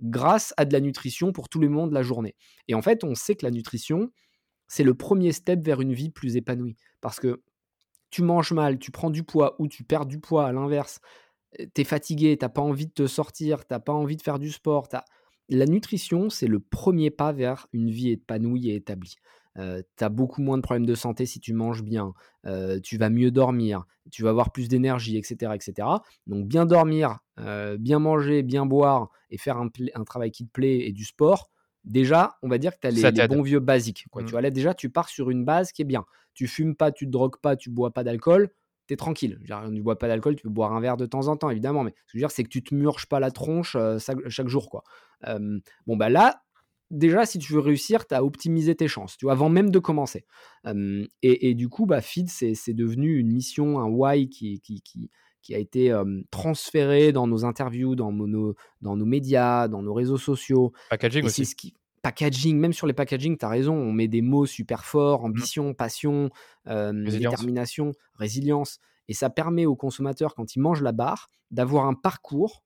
grâce 0.00 0.54
à 0.56 0.64
de 0.64 0.72
la 0.72 0.80
nutrition 0.80 1.32
pour 1.32 1.48
tout 1.48 1.60
le 1.60 1.68
monde 1.68 1.92
la 1.92 2.02
journée. 2.02 2.36
Et 2.68 2.74
en 2.74 2.82
fait, 2.82 3.02
on 3.02 3.16
sait 3.16 3.34
que 3.34 3.44
la 3.44 3.50
nutrition, 3.50 4.12
c'est 4.68 4.84
le 4.84 4.94
premier 4.94 5.32
step 5.32 5.60
vers 5.60 5.80
une 5.80 5.92
vie 5.92 6.10
plus 6.10 6.36
épanouie. 6.36 6.76
Parce 7.00 7.18
que 7.18 7.42
tu 8.10 8.22
manges 8.22 8.52
mal, 8.52 8.78
tu 8.78 8.92
prends 8.92 9.10
du 9.10 9.24
poids 9.24 9.56
ou 9.58 9.66
tu 9.66 9.82
perds 9.82 10.06
du 10.06 10.20
poids 10.20 10.46
à 10.46 10.52
l'inverse, 10.52 11.00
tu 11.58 11.80
es 11.80 11.84
fatigué, 11.84 12.36
tu 12.38 12.48
pas 12.48 12.62
envie 12.62 12.86
de 12.86 12.92
te 12.92 13.06
sortir, 13.06 13.66
tu 13.66 13.74
pas 13.84 13.92
envie 13.92 14.16
de 14.16 14.22
faire 14.22 14.38
du 14.38 14.50
sport. 14.50 14.88
La 15.48 15.66
nutrition, 15.66 16.30
c'est 16.30 16.46
le 16.46 16.60
premier 16.60 17.10
pas 17.10 17.32
vers 17.32 17.66
une 17.72 17.90
vie 17.90 18.10
épanouie 18.10 18.70
et 18.70 18.76
établie. 18.76 19.16
Euh, 19.58 19.82
tu 19.98 20.04
as 20.04 20.08
beaucoup 20.08 20.40
moins 20.40 20.56
de 20.56 20.62
problèmes 20.62 20.86
de 20.86 20.94
santé 20.94 21.26
si 21.26 21.38
tu 21.38 21.52
manges 21.52 21.82
bien, 21.82 22.14
euh, 22.46 22.80
tu 22.80 22.96
vas 22.96 23.10
mieux 23.10 23.30
dormir, 23.30 23.84
tu 24.10 24.22
vas 24.22 24.30
avoir 24.30 24.50
plus 24.50 24.68
d'énergie, 24.68 25.18
etc., 25.18 25.52
etc. 25.54 25.88
Donc 26.26 26.46
bien 26.46 26.64
dormir, 26.64 27.18
euh, 27.38 27.76
bien 27.76 27.98
manger, 27.98 28.42
bien 28.42 28.64
boire 28.64 29.10
et 29.30 29.36
faire 29.36 29.58
un, 29.58 29.68
travail 30.04 30.30
qui 30.30 30.46
te 30.46 30.50
plaît 30.50 30.86
et 30.86 30.92
du 30.92 31.04
sport, 31.04 31.50
déjà, 31.84 32.38
on 32.42 32.48
va 32.48 32.56
dire 32.56 32.72
que 32.72 32.80
tu 32.80 32.86
as 32.86 33.10
les, 33.12 33.28
bons 33.28 33.42
vieux 33.42 33.60
basiques. 33.60 34.06
Quoi. 34.10 34.22
Tu 34.22 34.28
mmh. 34.28 34.30
vois, 34.30 34.40
là, 34.40 34.50
déjà, 34.50 34.72
tu 34.72 34.88
pars 34.88 35.10
sur 35.10 35.28
une 35.28 35.44
base 35.44 35.72
qui 35.72 35.82
est 35.82 35.86
bien. 35.86 36.06
Tu 36.32 36.46
fumes 36.46 36.74
pas, 36.74 36.90
tu 36.90 37.04
te 37.04 37.10
drogues 37.10 37.38
pas, 37.42 37.56
tu 37.56 37.68
bois 37.68 37.90
pas 37.90 38.04
d'alcool, 38.04 38.48
tu 38.86 38.94
es 38.94 38.96
tranquille. 38.96 39.38
Tu 39.44 39.52
ne 39.52 39.80
bois 39.80 39.98
pas 39.98 40.08
d'alcool, 40.08 40.36
tu 40.36 40.42
peux 40.42 40.50
boire 40.50 40.72
un 40.72 40.80
verre 40.80 40.96
de 40.96 41.06
temps 41.06 41.28
en 41.28 41.36
temps, 41.36 41.50
évidemment, 41.50 41.84
mais 41.84 41.94
ce 42.06 42.12
que 42.12 42.12
je 42.12 42.18
veux 42.18 42.22
dire, 42.22 42.30
c'est 42.30 42.44
que 42.44 42.48
tu 42.48 42.62
te 42.62 42.74
murges 42.74 43.06
pas 43.06 43.20
la 43.20 43.30
tronche 43.30 43.76
chaque, 43.98 44.48
jour. 44.48 44.70
quoi. 44.70 44.84
bon, 45.86 45.96
bah 45.96 46.08
là, 46.08 46.42
déjà, 46.90 47.26
si 47.26 47.38
tu 47.38 47.52
veux 47.52 47.60
réussir, 47.60 48.06
tu 48.06 48.14
as 48.14 48.24
optimisé 48.24 48.74
tes 48.74 48.88
chances, 48.88 49.16
tu 49.16 49.26
vois, 49.26 49.32
avant 49.32 49.48
même 49.48 49.70
de 49.70 49.78
commencer. 49.78 50.24
et, 51.22 51.54
du 51.54 51.68
coup, 51.68 51.86
bah, 51.86 52.00
Feed, 52.00 52.28
c'est 52.28 52.74
devenu 52.74 53.18
une 53.18 53.32
mission, 53.32 53.80
un 53.80 53.86
why 53.86 54.28
qui, 54.28 54.60
qui, 54.60 54.82
qui, 54.82 55.10
qui 55.42 55.54
a 55.54 55.58
été 55.58 55.94
transféré 56.30 57.12
dans 57.12 57.26
nos 57.26 57.44
interviews, 57.44 57.94
dans 57.96 58.12
nos, 58.12 58.54
dans 58.80 58.96
nos 58.96 59.06
médias, 59.06 59.68
dans 59.68 59.82
nos 59.82 59.94
réseaux 59.94 60.18
sociaux. 60.18 60.72
Packaging 60.90 61.24
aussi. 61.24 61.44
Ce 61.44 61.54
qui, 61.54 61.74
packaging, 62.02 62.58
même 62.58 62.72
sur 62.72 62.86
les 62.86 62.92
packaging, 62.92 63.38
tu 63.38 63.44
as 63.44 63.48
raison, 63.48 63.74
on 63.74 63.92
met 63.92 64.08
des 64.08 64.22
mots 64.22 64.46
super 64.46 64.84
forts, 64.84 65.22
mmh. 65.22 65.26
ambition, 65.26 65.74
passion, 65.74 66.30
détermination, 66.66 67.92
résilience. 68.14 68.78
Et 69.08 69.14
ça 69.14 69.30
permet 69.30 69.66
au 69.66 69.76
consommateur, 69.76 70.34
quand 70.34 70.54
il 70.54 70.60
mange 70.60 70.82
la 70.82 70.92
barre, 70.92 71.30
d'avoir 71.50 71.86
un 71.86 71.94
parcours 71.94 72.62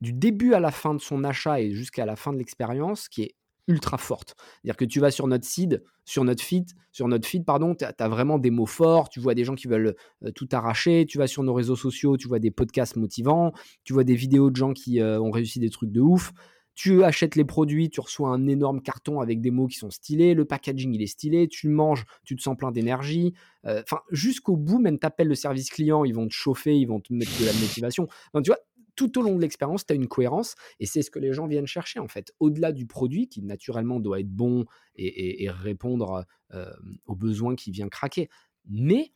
du 0.00 0.12
début 0.12 0.54
à 0.54 0.60
la 0.60 0.70
fin 0.70 0.94
de 0.94 1.00
son 1.00 1.24
achat 1.24 1.60
et 1.60 1.72
jusqu'à 1.72 2.06
la 2.06 2.16
fin 2.16 2.32
de 2.32 2.38
l'expérience 2.38 3.08
qui 3.08 3.22
est 3.22 3.34
ultra 3.68 3.98
forte. 3.98 4.34
C'est-à-dire 4.36 4.76
que 4.76 4.84
tu 4.84 5.00
vas 5.00 5.10
sur 5.10 5.26
notre 5.26 5.46
feed, 5.46 5.84
sur 6.04 6.24
notre 6.24 6.42
feed, 6.42 6.70
sur 6.90 7.06
notre 7.06 7.28
feed, 7.28 7.44
pardon, 7.44 7.74
tu 7.74 7.84
as, 7.84 8.08
vraiment 8.08 8.38
des 8.38 8.50
mots 8.50 8.66
forts, 8.66 9.10
tu 9.10 9.20
vois 9.20 9.34
des 9.34 9.44
gens 9.44 9.54
qui 9.54 9.68
veulent 9.68 9.94
tout 10.34 10.48
arracher, 10.52 11.06
tu 11.06 11.18
vas 11.18 11.26
sur 11.26 11.42
nos 11.42 11.54
réseaux 11.54 11.76
sociaux, 11.76 12.16
tu 12.16 12.26
vois 12.26 12.40
des 12.40 12.50
podcasts 12.50 12.96
motivants, 12.96 13.52
tu 13.84 13.92
vois 13.92 14.04
des 14.04 14.16
vidéos 14.16 14.50
de 14.50 14.56
gens 14.56 14.72
qui 14.72 15.00
ont 15.02 15.30
réussi 15.30 15.60
des 15.60 15.70
trucs 15.70 15.92
de 15.92 16.00
ouf 16.00 16.32
tu 16.80 17.04
achètes 17.04 17.36
les 17.36 17.44
produits, 17.44 17.90
tu 17.90 18.00
reçois 18.00 18.30
un 18.30 18.46
énorme 18.46 18.80
carton 18.80 19.20
avec 19.20 19.42
des 19.42 19.50
mots 19.50 19.66
qui 19.66 19.76
sont 19.76 19.90
stylés, 19.90 20.32
le 20.32 20.46
packaging 20.46 20.94
il 20.94 21.02
est 21.02 21.08
stylé, 21.08 21.46
tu 21.46 21.68
manges, 21.68 22.06
tu 22.24 22.36
te 22.36 22.40
sens 22.40 22.56
plein 22.56 22.72
d'énergie. 22.72 23.34
Euh, 23.66 23.82
enfin, 23.82 24.00
jusqu'au 24.10 24.56
bout, 24.56 24.78
même 24.78 24.98
t'appelles 24.98 25.28
le 25.28 25.34
service 25.34 25.68
client, 25.68 26.06
ils 26.06 26.14
vont 26.14 26.26
te 26.26 26.32
chauffer, 26.32 26.74
ils 26.78 26.86
vont 26.86 26.98
te 26.98 27.12
mettre 27.12 27.38
de 27.38 27.44
la 27.44 27.52
motivation. 27.52 28.08
Donc, 28.32 28.44
tu 28.44 28.50
vois, 28.50 28.60
tout 28.96 29.18
au 29.18 29.22
long 29.22 29.36
de 29.36 29.42
l'expérience, 29.42 29.84
tu 29.84 29.92
as 29.92 29.96
une 29.96 30.08
cohérence 30.08 30.54
et 30.78 30.86
c'est 30.86 31.02
ce 31.02 31.10
que 31.10 31.18
les 31.18 31.34
gens 31.34 31.46
viennent 31.46 31.66
chercher 31.66 31.98
en 31.98 32.08
fait. 32.08 32.32
Au-delà 32.40 32.72
du 32.72 32.86
produit 32.86 33.28
qui 33.28 33.42
naturellement 33.42 34.00
doit 34.00 34.18
être 34.20 34.30
bon 34.30 34.64
et, 34.96 35.50
répondre 35.50 36.24
euh, 36.54 36.72
aux 37.04 37.14
besoins 37.14 37.56
qui 37.56 37.72
vient 37.72 37.90
craquer. 37.90 38.30
Mais 38.70 39.12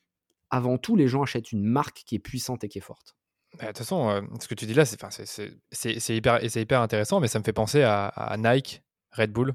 avant 0.50 0.76
tout, 0.76 0.96
les 0.96 1.08
gens 1.08 1.22
achètent 1.22 1.50
une 1.50 1.64
marque 1.64 2.02
qui 2.04 2.16
est 2.16 2.18
puissante 2.18 2.62
et 2.62 2.68
qui 2.68 2.76
est 2.76 2.82
forte. 2.82 3.16
Bah, 3.58 3.62
de 3.62 3.66
toute 3.68 3.78
façon, 3.78 4.08
euh, 4.08 4.20
ce 4.40 4.48
que 4.48 4.54
tu 4.54 4.66
dis 4.66 4.74
là, 4.74 4.84
c'est 4.84 6.16
hyper, 6.16 6.42
hyper 6.42 6.80
intéressant, 6.80 7.20
mais 7.20 7.28
ça 7.28 7.38
me 7.38 7.44
fait 7.44 7.52
penser 7.52 7.82
à, 7.82 8.34
Nike, 8.38 8.82
Red 9.12 9.32
Bull. 9.32 9.54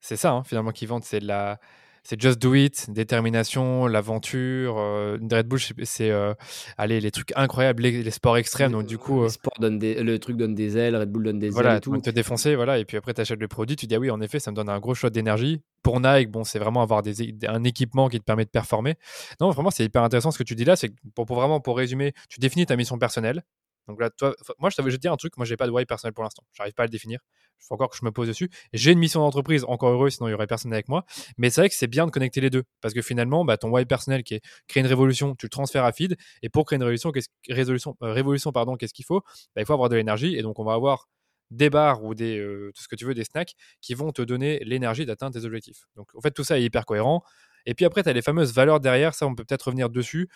C'est 0.00 0.16
ça, 0.16 0.32
hein, 0.32 0.44
finalement, 0.44 0.72
qui 0.72 0.86
vendent. 0.86 1.04
C'est 1.04 1.20
la, 1.20 1.60
c'est 2.02 2.20
just 2.20 2.40
do 2.40 2.54
it, 2.54 2.90
détermination, 2.90 3.86
l'aventure. 3.86 4.78
Euh, 4.78 5.18
Red 5.30 5.46
Bull, 5.46 5.60
c'est 5.84 6.10
euh, 6.10 6.34
allez, 6.78 7.00
les 7.00 7.10
trucs 7.10 7.32
incroyables, 7.36 7.82
les, 7.82 8.10
sports 8.10 8.38
extrêmes. 8.38 8.72
Donc, 8.72 8.86
du 8.86 8.98
coup, 8.98 9.22
euh, 9.22 9.28
donne 9.58 9.78
des, 9.78 10.02
le 10.02 10.18
truc 10.18 10.36
donne 10.36 10.54
des 10.54 10.76
ailes, 10.76 10.96
Red 10.96 11.10
Bull 11.10 11.24
donne 11.24 11.38
des 11.38 11.56
ailes 11.56 11.76
et 11.76 11.80
tout. 11.80 11.96
te 11.98 12.10
défoncer, 12.10 12.56
voilà. 12.56 12.78
Et 12.78 12.84
puis 12.84 12.96
après, 12.96 13.14
tu 13.14 13.20
achètes 13.20 13.40
le 13.40 13.48
produit, 13.48 13.76
tu 13.76 13.86
dis, 13.86 13.94
ah 13.94 13.98
oui, 13.98 14.10
en 14.10 14.20
effet, 14.20 14.40
ça 14.40 14.50
me 14.50 14.56
donne 14.56 14.68
un 14.68 14.78
gros 14.78 14.94
shot 14.94 15.10
d'énergie. 15.10 15.60
Pour 15.82 16.00
Nike, 16.00 16.30
bon, 16.30 16.44
c'est 16.44 16.58
vraiment 16.58 16.82
avoir 16.82 17.02
des, 17.02 17.34
un 17.46 17.64
équipement 17.64 18.08
qui 18.08 18.18
te 18.18 18.24
permet 18.24 18.44
de 18.44 18.50
performer. 18.50 18.96
Non, 19.40 19.50
vraiment, 19.50 19.70
c'est 19.70 19.84
hyper 19.84 20.02
intéressant 20.02 20.30
ce 20.30 20.38
que 20.38 20.44
tu 20.44 20.54
dis 20.54 20.64
là. 20.64 20.76
C'est 20.76 20.92
pour, 21.14 21.26
pour 21.26 21.36
vraiment, 21.36 21.60
pour 21.60 21.76
résumer, 21.76 22.12
tu 22.28 22.40
définis 22.40 22.66
ta 22.66 22.76
mission 22.76 22.98
personnelle. 22.98 23.42
Donc 23.88 24.00
là, 24.00 24.10
toi, 24.10 24.34
moi, 24.58 24.70
je, 24.70 24.76
je 24.78 24.82
vais 24.82 24.90
te 24.92 24.96
dire 24.96 25.12
un 25.12 25.16
truc. 25.16 25.36
Moi, 25.36 25.46
j'ai 25.46 25.56
pas 25.56 25.66
de 25.66 25.72
why 25.72 25.84
personnel 25.84 26.12
pour 26.12 26.24
l'instant. 26.24 26.42
J'arrive 26.52 26.74
pas 26.74 26.84
à 26.84 26.86
le 26.86 26.90
définir. 26.90 27.20
Il 27.60 27.66
faut 27.66 27.74
encore 27.74 27.90
que 27.90 27.96
je 27.96 28.04
me 28.04 28.10
pose 28.10 28.28
dessus. 28.28 28.50
J'ai 28.72 28.92
une 28.92 28.98
mission 28.98 29.20
d'entreprise, 29.20 29.64
encore 29.64 29.90
heureux, 29.90 30.10
sinon 30.10 30.28
il 30.28 30.32
y 30.32 30.34
aurait 30.34 30.46
personne 30.46 30.72
avec 30.72 30.88
moi. 30.88 31.04
Mais 31.38 31.50
c'est 31.50 31.60
vrai 31.60 31.68
que 31.68 31.74
c'est 31.74 31.86
bien 31.86 32.06
de 32.06 32.10
connecter 32.10 32.40
les 32.40 32.50
deux. 32.50 32.64
Parce 32.80 32.94
que 32.94 33.02
finalement, 33.02 33.44
bah, 33.44 33.56
ton 33.56 33.70
why 33.70 33.84
personnel 33.84 34.22
qui 34.22 34.34
est 34.34 34.40
créer 34.68 34.82
une 34.82 34.86
révolution, 34.88 35.34
tu 35.34 35.46
le 35.46 35.50
transfères 35.50 35.84
à 35.84 35.92
feed. 35.92 36.16
Et 36.42 36.48
pour 36.48 36.64
créer 36.64 36.76
une 36.76 36.82
révolution, 36.82 37.12
qu'est-ce, 37.12 37.28
résolution, 37.48 37.96
euh, 38.02 38.12
révolution 38.12 38.52
pardon, 38.52 38.76
qu'est-ce 38.76 38.94
qu'il 38.94 39.04
faut? 39.04 39.20
Bah, 39.54 39.62
Il 39.62 39.66
faut 39.66 39.74
avoir 39.74 39.88
de 39.88 39.96
l'énergie. 39.96 40.36
Et 40.36 40.42
donc, 40.42 40.58
on 40.58 40.64
va 40.64 40.74
avoir 40.74 41.08
des 41.50 41.70
bars 41.70 42.04
ou 42.04 42.14
des, 42.14 42.38
euh, 42.38 42.70
tout 42.74 42.82
ce 42.82 42.88
que 42.88 42.96
tu 42.96 43.04
veux, 43.04 43.14
des 43.14 43.24
snacks 43.24 43.54
qui 43.80 43.94
vont 43.94 44.12
te 44.12 44.22
donner 44.22 44.60
l'énergie 44.64 45.04
d'atteindre 45.04 45.38
tes 45.38 45.44
objectifs. 45.44 45.84
Donc, 45.96 46.08
en 46.14 46.20
fait, 46.20 46.30
tout 46.30 46.44
ça 46.44 46.58
est 46.58 46.62
hyper 46.62 46.86
cohérent. 46.86 47.22
Et 47.66 47.74
puis 47.74 47.84
après, 47.84 48.02
tu 48.02 48.08
as 48.08 48.12
les 48.12 48.22
fameuses 48.22 48.54
valeurs 48.54 48.80
derrière. 48.80 49.14
Ça, 49.14 49.26
on 49.26 49.34
peut 49.34 49.44
peut-être 49.44 49.64
revenir 49.64 49.90
dessus. 49.90 50.28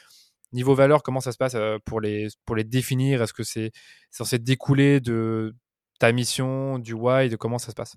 Niveau 0.52 0.74
valeur, 0.74 1.02
comment 1.02 1.20
ça 1.20 1.32
se 1.32 1.38
passe 1.38 1.54
euh, 1.54 1.78
pour 1.84 2.00
les, 2.00 2.28
pour 2.44 2.56
les 2.56 2.64
définir? 2.64 3.22
Est-ce 3.22 3.32
que 3.32 3.42
c'est 3.44 3.72
censé 4.10 4.38
découler 4.38 5.00
de 5.00 5.54
ta 5.98 6.12
mission, 6.12 6.78
du 6.78 6.92
why, 6.92 7.28
de 7.28 7.36
comment 7.36 7.58
ça 7.58 7.70
se 7.70 7.74
passe? 7.74 7.96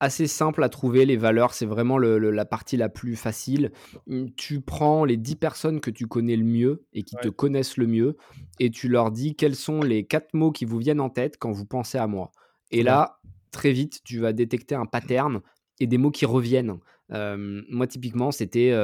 Assez 0.00 0.26
simple 0.26 0.62
à 0.64 0.68
trouver. 0.68 1.06
Les 1.06 1.16
valeurs, 1.16 1.54
c'est 1.54 1.66
vraiment 1.66 1.98
la 1.98 2.44
partie 2.44 2.76
la 2.76 2.88
plus 2.88 3.16
facile. 3.16 3.72
Mmh, 4.06 4.26
tu 4.36 4.60
prends 4.60 5.04
les 5.04 5.16
10 5.16 5.36
personnes 5.36 5.80
que 5.80 5.90
tu 5.90 6.06
connais 6.06 6.36
le 6.36 6.44
mieux 6.44 6.84
et 6.92 7.04
qui 7.04 7.16
te 7.16 7.28
connaissent 7.28 7.76
le 7.76 7.86
mieux 7.86 8.16
et 8.58 8.70
tu 8.70 8.88
leur 8.88 9.12
dis 9.12 9.34
quels 9.36 9.54
sont 9.54 9.80
les 9.80 10.04
quatre 10.04 10.34
mots 10.34 10.50
qui 10.50 10.64
vous 10.64 10.78
viennent 10.78 11.00
en 11.00 11.10
tête 11.10 11.36
quand 11.38 11.52
vous 11.52 11.64
pensez 11.64 11.96
à 11.96 12.06
moi. 12.06 12.32
Et 12.70 12.82
là, 12.82 13.20
très 13.52 13.72
vite, 13.72 14.00
tu 14.04 14.18
vas 14.18 14.32
détecter 14.32 14.74
un 14.74 14.84
pattern 14.84 15.40
et 15.80 15.86
des 15.86 15.96
mots 15.96 16.10
qui 16.10 16.26
reviennent. 16.26 16.78
moi, 17.10 17.86
typiquement, 17.86 18.32
c'était 18.32 18.76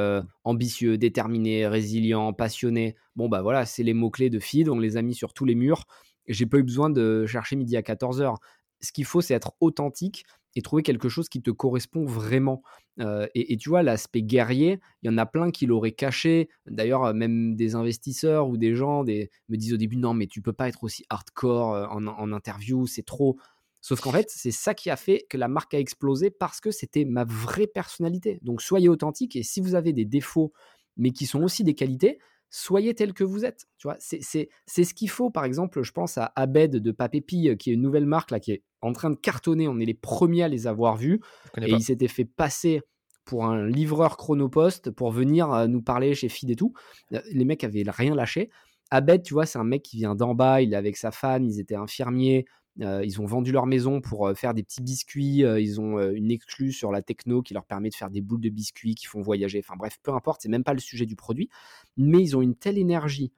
ambitieux, 0.45 0.97
déterminé, 0.97 1.67
résilient, 1.67 2.31
passionné. 2.31 2.95
Bon, 3.17 3.27
bah 3.27 3.41
voilà, 3.41 3.65
c'est 3.65 3.83
les 3.83 3.93
mots-clés 3.93 4.29
de 4.29 4.39
feed. 4.39 4.69
On 4.69 4.79
les 4.79 4.95
a 4.95 5.01
mis 5.01 5.13
sur 5.13 5.33
tous 5.33 5.45
les 5.45 5.55
murs. 5.55 5.85
J'ai 6.31 6.45
pas 6.45 6.57
eu 6.57 6.63
besoin 6.63 6.89
de 6.89 7.25
chercher 7.25 7.55
midi 7.55 7.77
à 7.77 7.81
14h. 7.81 8.35
Ce 8.81 8.91
qu'il 8.91 9.05
faut, 9.05 9.21
c'est 9.21 9.33
être 9.33 9.53
authentique 9.59 10.25
et 10.55 10.61
trouver 10.61 10.83
quelque 10.83 11.09
chose 11.09 11.29
qui 11.29 11.41
te 11.41 11.51
correspond 11.51 12.05
vraiment. 12.05 12.61
et, 12.99 13.57
tu 13.57 13.69
vois, 13.69 13.83
l'aspect 13.83 14.21
guerrier, 14.21 14.79
il 15.01 15.07
y 15.07 15.13
en 15.13 15.17
a 15.17 15.25
plein 15.25 15.51
qui 15.51 15.65
l'auraient 15.65 15.93
caché. 15.93 16.49
D'ailleurs, 16.65 17.13
même 17.13 17.55
des 17.55 17.75
investisseurs 17.75 18.49
ou 18.49 18.57
des 18.57 18.75
gens 18.75 19.03
des, 19.03 19.29
me 19.49 19.55
disent 19.55 19.73
au 19.73 19.77
début 19.77 19.97
non, 19.97 20.13
mais 20.13 20.27
tu 20.27 20.41
peux 20.41 20.53
pas 20.53 20.67
être 20.67 20.83
aussi 20.83 21.05
hardcore 21.09 21.89
en, 21.91 22.05
en 22.07 22.31
interview, 22.33 22.85
c'est 22.87 23.05
trop. 23.05 23.37
Sauf 23.81 23.99
qu'en 23.99 24.11
fait, 24.11 24.29
c'est 24.29 24.51
ça 24.51 24.75
qui 24.75 24.91
a 24.91 24.95
fait 24.95 25.25
que 25.27 25.37
la 25.37 25.47
marque 25.47 25.73
a 25.73 25.79
explosé 25.79 26.29
parce 26.29 26.61
que 26.61 26.69
c'était 26.69 27.03
ma 27.03 27.23
vraie 27.23 27.67
personnalité. 27.67 28.39
Donc 28.43 28.61
soyez 28.61 28.89
authentique 28.89 29.35
et 29.35 29.43
si 29.43 29.59
vous 29.59 29.73
avez 29.73 29.91
des 29.91 30.05
défauts, 30.05 30.53
mais 30.97 31.11
qui 31.11 31.25
sont 31.25 31.41
aussi 31.41 31.63
des 31.63 31.73
qualités, 31.73 32.19
soyez 32.51 32.93
tel 32.93 33.13
que 33.13 33.23
vous 33.23 33.45
êtes. 33.45 33.65
Tu 33.79 33.87
vois, 33.87 33.97
c'est 33.99 34.21
ce 34.21 34.93
qu'il 34.93 35.09
faut. 35.09 35.31
Par 35.31 35.45
exemple, 35.45 35.81
je 35.81 35.91
pense 35.91 36.19
à 36.19 36.31
Abed 36.35 36.75
de 36.75 36.91
Papépi, 36.91 37.49
euh, 37.49 37.55
qui 37.55 37.71
est 37.71 37.73
une 37.73 37.81
nouvelle 37.81 38.05
marque 38.05 38.29
là, 38.29 38.39
qui 38.39 38.51
est 38.51 38.63
en 38.81 38.93
train 38.93 39.09
de 39.09 39.15
cartonner. 39.15 39.67
On 39.67 39.79
est 39.79 39.85
les 39.85 39.95
premiers 39.95 40.43
à 40.43 40.47
les 40.47 40.67
avoir 40.67 40.97
vus. 40.97 41.21
Et 41.59 41.71
il 41.71 41.81
s'était 41.81 42.09
fait 42.09 42.25
passer 42.25 42.81
pour 43.23 43.45
un 43.45 43.65
livreur 43.67 44.17
chronopost 44.17 44.91
pour 44.91 45.11
venir 45.11 45.51
euh, 45.51 45.67
nous 45.67 45.81
parler 45.81 46.13
chez 46.13 46.29
Feed 46.29 46.49
et 46.51 46.55
tout. 46.55 46.73
Euh, 47.13 47.21
les 47.31 47.45
mecs 47.45 47.63
avaient 47.63 47.83
rien 47.87 48.13
lâché. 48.13 48.51
Abed, 48.91 49.23
tu 49.23 49.33
vois, 49.33 49.45
c'est 49.45 49.57
un 49.57 49.63
mec 49.63 49.83
qui 49.83 49.97
vient 49.97 50.15
d'en 50.15 50.35
bas, 50.35 50.61
il 50.61 50.73
est 50.73 50.75
avec 50.75 50.97
sa 50.97 51.11
femme, 51.11 51.45
ils 51.45 51.61
étaient 51.61 51.75
infirmiers, 51.75 52.45
ils 52.79 53.21
ont 53.21 53.25
vendu 53.25 53.51
leur 53.51 53.65
maison 53.65 54.01
pour 54.01 54.31
faire 54.35 54.53
des 54.53 54.63
petits 54.63 54.81
biscuits. 54.81 55.39
Ils 55.39 55.81
ont 55.81 55.99
une 56.11 56.31
exclue 56.31 56.71
sur 56.71 56.91
la 56.91 57.01
techno 57.01 57.41
qui 57.41 57.53
leur 57.53 57.65
permet 57.65 57.89
de 57.89 57.95
faire 57.95 58.09
des 58.09 58.21
boules 58.21 58.41
de 58.41 58.49
biscuits 58.49 58.95
qui 58.95 59.07
font 59.07 59.21
voyager. 59.21 59.59
Enfin 59.59 59.75
bref, 59.77 59.97
peu 60.01 60.13
importe, 60.13 60.41
c'est 60.41 60.49
même 60.49 60.63
pas 60.63 60.73
le 60.73 60.79
sujet 60.79 61.05
du 61.05 61.15
produit. 61.15 61.49
Mais 61.97 62.21
ils 62.21 62.37
ont 62.37 62.41
une 62.41 62.55
telle 62.55 62.77
énergie 62.77 63.33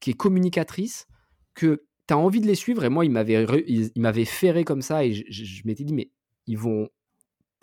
qui 0.00 0.10
est 0.10 0.14
communicatrice 0.14 1.06
que 1.54 1.84
tu 2.06 2.14
as 2.14 2.18
envie 2.18 2.40
de 2.40 2.46
les 2.46 2.54
suivre. 2.54 2.84
Et 2.84 2.88
moi, 2.88 3.04
ils 3.04 3.10
m'avaient 3.10 4.24
ferré 4.24 4.64
comme 4.64 4.82
ça. 4.82 5.04
Et 5.04 5.12
je 5.12 5.62
m'étais 5.66 5.84
dit, 5.84 5.94
mais 5.94 6.10
ils 6.46 6.58
vont 6.58 6.88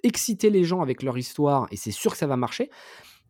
exciter 0.04 0.50
les 0.50 0.64
gens 0.64 0.82
avec 0.82 1.04
leur 1.04 1.18
histoire. 1.18 1.68
Et 1.72 1.78
c'est 1.78 1.92
sûr 1.92 2.12
que 2.12 2.18
ça 2.18 2.28
va 2.28 2.36
marcher 2.36 2.70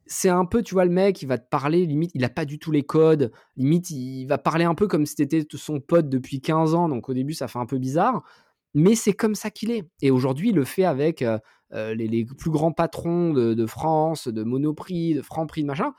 c'est 0.06 0.30
un 0.30 0.46
peu, 0.46 0.62
tu 0.62 0.74
vois, 0.74 0.86
le 0.86 0.92
mec, 0.92 1.22
il 1.22 1.28
va 1.28 1.38
te 1.38 1.48
parler, 1.48 1.86
limite, 1.86 2.12
il 2.14 2.22
n'a 2.22 2.30
pas 2.30 2.46
du 2.46 2.60
tout 2.60 2.72
les 2.72 2.84
codes, 2.84 3.32
limite, 3.56 3.90
il 3.92 4.26
va 4.26 4.38
parler 4.38 4.66
un 4.66 4.76
peu 4.76 4.88
comme 4.88 5.06
si 5.06 5.16
c'était 5.18 5.46
son 5.54 5.80
pote 5.80 6.10
depuis 6.10 6.42
15 6.42 6.74
ans, 6.76 6.90
donc 6.90 7.10
au 7.10 7.14
début, 7.14 7.34
ça 7.34 7.48
fait 7.48 7.60
un 7.60 7.66
peu 7.66 7.78
bizarre, 7.78 8.24
mais 8.74 8.96
c'est 8.96 9.14
comme 9.14 9.36
ça 9.36 9.50
qu'il 9.52 9.72
est. 9.72 9.84
Et 10.02 10.12
aujourd'hui, 10.12 10.50
il 10.50 10.56
le 10.56 10.66
fait 10.66 10.84
avec 10.84 11.22
euh, 11.22 11.40
euh, 11.74 11.94
les, 11.94 12.26
plus 12.26 12.52
grands 12.52 12.72
patrons 12.72 13.34
de, 13.34 13.66
France, 13.66 14.28
de 14.28 14.44
Monoprix, 14.44 15.14
de 15.14 15.22
Franprix, 15.22 15.62
de 15.62 15.68
machin, 15.68 15.94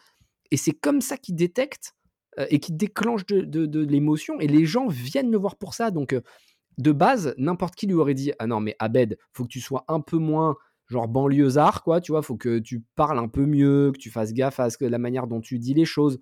et 0.50 0.56
c'est 0.56 0.72
comme 0.72 1.00
ça 1.00 1.16
qu'il 1.16 1.34
détecte 1.34 1.94
euh, 2.38 2.46
et 2.50 2.60
qu'il 2.60 2.76
déclenche 2.76 3.24
de, 3.26 3.80
l'émotion, 3.80 4.40
et 4.40 4.46
les 4.46 4.66
gens 4.66 4.88
viennent 4.88 5.30
le 5.30 5.38
voir 5.38 5.56
pour 5.56 5.74
ça, 5.74 5.90
donc 5.90 6.14
de 6.78 6.92
base, 6.92 7.34
n'importe 7.38 7.76
qui 7.76 7.86
lui 7.86 7.94
aurait 7.94 8.14
dit, 8.14 8.32
ah 8.38 8.46
non, 8.46 8.60
mais 8.60 8.76
Abed, 8.78 9.18
faut 9.32 9.44
que 9.44 9.48
tu 9.48 9.60
sois 9.60 9.84
un 9.88 10.00
peu 10.00 10.16
moins 10.16 10.56
genre 10.92 11.08
banlieusard, 11.08 11.82
quoi, 11.82 12.00
tu 12.00 12.12
vois, 12.12 12.22
faut 12.22 12.36
que 12.36 12.58
tu 12.58 12.84
parles 12.94 13.18
un 13.18 13.28
peu 13.28 13.46
mieux, 13.46 13.90
que 13.92 13.98
tu 13.98 14.10
fasses 14.10 14.32
gaffe 14.32 14.60
à 14.60 14.68
la 14.80 14.98
manière 14.98 15.26
dont 15.26 15.40
tu 15.40 15.58
dis 15.58 15.74
les 15.74 15.84
choses. 15.84 16.20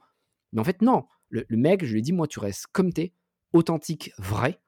Mais 0.53 0.61
en 0.61 0.65
fait, 0.65 0.83
non. 0.83 1.05
Le, 1.29 1.45
mec, 1.51 1.85
je 1.85 1.93
lui 1.93 2.01
ai 2.01 2.03
dit, 2.03 2.13
moi, 2.13 2.27
tu 2.27 2.41
restes 2.41 2.67
comme 2.73 2.93
t'es, 2.93 3.13
authentique, 3.53 4.13
vrai, 4.19 4.59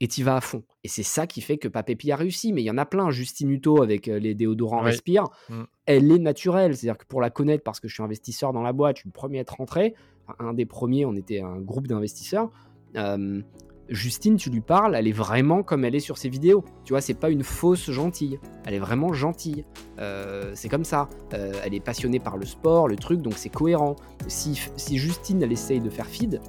et 0.00 0.08
tu 0.08 0.22
vas 0.22 0.36
à 0.36 0.40
fond. 0.40 0.62
Et 0.82 0.88
c'est 0.88 1.02
ça 1.02 1.26
qui 1.26 1.40
fait 1.40 1.58
que 1.58 1.68
Papépi 1.68 2.10
a 2.10 2.16
réussi. 2.16 2.52
Mais 2.52 2.62
il 2.62 2.64
y 2.64 2.70
en 2.70 2.78
a 2.78 2.86
plein. 2.86 3.10
Justine 3.10 3.50
Hutto 3.50 3.82
avec 3.82 4.08
euh, 4.08 4.18
les 4.18 4.34
déodorants 4.34 4.80
Respire, 4.80 5.24
mmh. 5.48 5.62
elle 5.86 6.10
est 6.10 6.18
naturelle. 6.18 6.76
C'est-à-dire 6.76 6.98
que 6.98 7.06
pour 7.06 7.20
la 7.20 7.30
connaître, 7.30 7.64
parce 7.64 7.80
que 7.80 7.88
je 7.88 7.94
suis 7.94 8.02
investisseur 8.02 8.52
dans 8.52 8.62
la 8.62 8.72
boîte, 8.72 8.96
je 8.96 9.00
suis 9.00 9.08
le 9.08 9.12
premier 9.12 9.38
à 9.38 9.40
être 9.42 9.56
rentré. 9.56 9.94
un 10.38 10.54
des 10.54 10.66
premiers, 10.66 11.04
on 11.04 11.14
était 11.14 11.40
un 11.40 11.60
groupe 11.60 11.86
d'investisseurs. 11.86 12.50
Euh, 12.96 13.42
Justine, 13.88 14.36
tu 14.36 14.50
lui 14.50 14.60
parles, 14.60 14.96
elle 14.96 15.06
est 15.06 15.12
vraiment 15.12 15.62
comme 15.62 15.84
elle 15.84 15.94
est 15.94 16.00
sur 16.00 16.18
ses 16.18 16.28
vidéos. 16.28 16.64
Tu 16.84 16.92
vois, 16.92 17.00
c'est 17.00 17.14
pas 17.14 17.30
une 17.30 17.44
fausse 17.44 17.90
gentille. 17.90 18.38
Elle 18.64 18.74
est 18.74 18.78
vraiment 18.78 19.12
gentille. 19.12 19.64
Euh, 19.98 20.52
c'est 20.54 20.68
comme 20.68 20.84
ça. 20.84 21.08
Euh, 21.34 21.52
elle 21.64 21.74
est 21.74 21.80
passionnée 21.80 22.18
par 22.18 22.36
le 22.36 22.46
sport, 22.46 22.88
le 22.88 22.96
truc, 22.96 23.22
donc 23.22 23.34
c'est 23.36 23.48
cohérent. 23.48 23.96
Si, 24.26 24.60
si 24.76 24.98
Justine, 24.98 25.42
elle 25.42 25.52
essaye 25.52 25.80
de 25.80 25.90
faire 25.90 26.06
feed, 26.06 26.40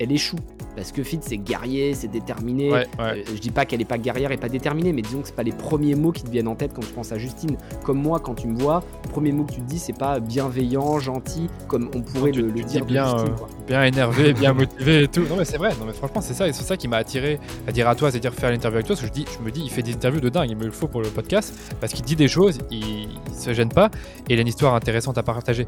elle 0.00 0.12
échoue. 0.12 0.36
Parce 0.76 0.92
que 0.92 1.02
Fit, 1.02 1.18
c'est 1.20 1.36
guerrier, 1.36 1.94
c'est 1.94 2.08
déterminé. 2.08 2.72
Euh, 2.72 3.22
je 3.26 3.38
dis 3.38 3.50
pas 3.50 3.66
qu'elle 3.66 3.80
est 3.80 3.86
pas 3.86 3.98
guerrière 3.98 4.32
et 4.32 4.36
pas 4.36 4.48
déterminée, 4.48 4.92
mais 4.92 5.02
disons 5.02 5.20
que 5.20 5.26
c'est 5.26 5.36
pas 5.36 5.42
les 5.42 5.52
premiers 5.52 5.94
mots 5.94 6.12
qui 6.12 6.22
te 6.22 6.30
viennent 6.30 6.48
en 6.48 6.54
tête 6.54 6.72
quand 6.74 6.80
tu 6.80 6.92
penses 6.92 7.12
à 7.12 7.18
Justine. 7.18 7.56
Comme 7.84 8.00
moi, 8.00 8.18
quand 8.18 8.34
tu 8.34 8.46
me 8.46 8.58
vois, 8.58 8.82
le 9.04 9.10
premier 9.10 9.32
mot 9.32 9.44
que 9.44 9.52
tu 9.52 9.60
te 9.60 9.66
dis, 9.66 9.78
c'est 9.78 9.96
pas 9.96 10.20
bienveillant, 10.20 10.98
gentil, 10.98 11.48
comme 11.68 11.90
on 11.94 12.00
pourrait 12.00 12.32
le, 12.32 12.50
dire 12.62 12.84
bien, 12.84 13.12
de 13.12 13.18
Justine, 13.18 13.34
euh, 13.34 13.66
bien 13.66 13.84
énervé, 13.84 14.32
bien 14.34 14.54
motivé 14.54 15.02
et 15.02 15.08
tout. 15.08 15.24
Non 15.28 15.36
mais 15.36 15.44
c'est 15.44 15.58
vrai. 15.58 15.70
Non 15.78 15.86
mais 15.86 15.92
franchement, 15.92 16.20
c'est 16.20 16.34
ça 16.34 16.48
et 16.48 16.52
c'est 16.52 16.64
ça 16.64 16.76
qui 16.76 16.88
m'a 16.88 16.96
attiré 16.96 17.38
à 17.66 17.72
dire 17.72 17.88
à 17.88 17.94
toi, 17.94 18.10
c'est-à-dire 18.10 18.32
faire 18.32 18.50
l'interview 18.50 18.76
avec 18.76 18.86
toi. 18.86 18.96
Parce 18.96 19.02
que 19.02 19.14
je 19.14 19.24
dis, 19.24 19.26
je 19.38 19.44
me 19.44 19.50
dis, 19.50 19.60
il 19.62 19.70
fait 19.70 19.82
des 19.82 19.92
interviews 19.92 20.20
de 20.20 20.30
dingue. 20.30 20.48
Il 20.50 20.56
me 20.56 20.64
le 20.64 20.70
faut 20.70 20.88
pour 20.88 21.02
le 21.02 21.08
podcast 21.08 21.52
parce 21.80 21.92
qu'il 21.92 22.04
dit 22.04 22.16
des 22.16 22.28
choses, 22.28 22.58
il, 22.70 23.08
il 23.10 23.34
se 23.34 23.52
gêne 23.52 23.70
pas 23.70 23.90
et 24.28 24.34
il 24.34 24.38
a 24.38 24.40
une 24.40 24.48
histoire 24.48 24.74
intéressante 24.74 25.18
à 25.18 25.22
partager. 25.22 25.66